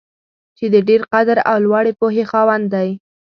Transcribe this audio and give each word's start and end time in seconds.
چې 0.57 0.65
د 0.73 0.75
ډېر 0.87 1.01
قدر 1.13 1.37
او 1.49 1.57
لوړې 1.65 1.93
پوهې 1.99 2.23
خاوند 2.31 2.65
دی. 2.73 2.89